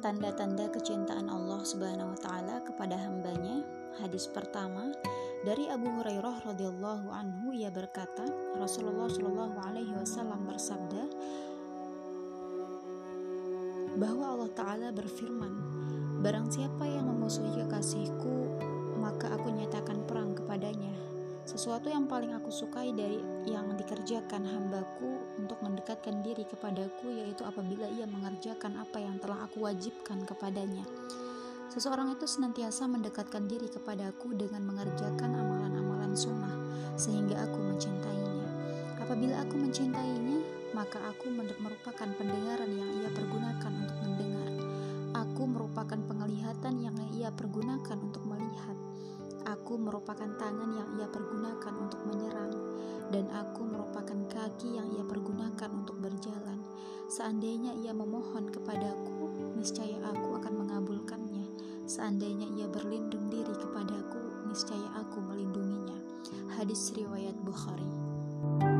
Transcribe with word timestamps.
Tanda-tanda 0.00 0.64
kecintaan 0.72 1.28
Allah 1.28 1.60
Subhanahu 1.60 2.16
wa 2.16 2.20
taala 2.24 2.64
kepada 2.64 2.96
hambanya. 2.96 3.60
Hadis 4.00 4.24
pertama 4.32 4.96
dari 5.44 5.68
Abu 5.68 5.92
Hurairah 5.92 6.40
radhiyallahu 6.48 7.12
anhu 7.12 7.52
ia 7.52 7.68
berkata, 7.68 8.24
Rasulullah 8.56 9.12
shallallahu 9.12 9.60
alaihi 9.60 9.92
wasallam 9.92 10.48
bersabda 10.48 11.04
bahwa 14.00 14.40
Allah 14.40 14.50
taala 14.56 14.88
berfirman, 14.88 15.52
barang 16.24 16.48
siapa 16.48 16.88
yang 16.88 17.04
memusuhi 17.04 17.60
kekasihku, 17.60 18.56
maka 18.96 19.36
aku 19.36 19.52
nyatakan 19.52 20.00
perang 20.08 20.32
kepadanya. 20.32 20.96
Sesuatu 21.44 21.92
yang 21.92 22.08
paling 22.08 22.32
aku 22.32 22.48
sukai 22.48 22.96
dari 22.96 23.20
yang 23.44 23.76
dikerjakan 23.76 24.48
hambaku 24.48 25.39
mendekatkan 25.80 26.20
diri 26.20 26.44
kepadaku 26.44 27.08
yaitu 27.08 27.40
apabila 27.40 27.88
ia 27.88 28.04
mengerjakan 28.04 28.84
apa 28.84 29.00
yang 29.00 29.16
telah 29.16 29.48
aku 29.48 29.64
wajibkan 29.64 30.28
kepadanya. 30.28 30.84
Seseorang 31.72 32.12
itu 32.12 32.28
senantiasa 32.28 32.84
mendekatkan 32.84 33.48
diri 33.48 33.64
kepadaku 33.64 34.36
dengan 34.36 34.60
mengerjakan 34.68 35.40
amalan-amalan 35.40 36.12
sunnah 36.12 36.52
sehingga 37.00 37.48
aku 37.48 37.64
mencintainya. 37.64 38.44
Apabila 39.00 39.40
aku 39.40 39.56
mencintainya, 39.56 40.44
maka 40.76 41.00
aku 41.08 41.32
merupakan 41.32 42.08
pendengaran 42.12 42.68
yang 42.76 42.90
ia 43.00 43.08
pergunakan 43.16 43.72
untuk 43.72 43.98
mendengar. 44.04 44.48
Aku 45.16 45.48
merupakan 45.48 45.96
penglihatan 45.96 46.74
yang 46.76 46.96
ia 47.16 47.32
pergunakan 47.32 47.96
untuk 48.04 48.20
melihat 48.28 48.76
Aku 49.48 49.80
merupakan 49.80 50.28
tangan 50.36 50.70
yang 50.76 50.88
ia 51.00 51.08
pergunakan 51.08 51.74
untuk 51.80 52.00
menyerang, 52.06 52.52
dan 53.08 53.24
aku 53.32 53.59
kaki 54.50 54.74
yang 54.74 54.90
ia 54.98 55.06
pergunakan 55.06 55.70
untuk 55.70 56.02
berjalan. 56.02 56.58
Seandainya 57.06 57.70
ia 57.78 57.94
memohon 57.94 58.50
kepadaku, 58.50 59.30
niscaya 59.54 60.02
aku 60.10 60.42
akan 60.42 60.66
mengabulkannya. 60.66 61.46
Seandainya 61.86 62.50
ia 62.58 62.66
berlindung 62.66 63.30
diri 63.30 63.54
kepadaku, 63.54 64.50
niscaya 64.50 64.90
aku 64.98 65.22
melindunginya. 65.22 65.98
Hadis 66.58 66.90
riwayat 66.98 67.38
Bukhari. 67.46 68.79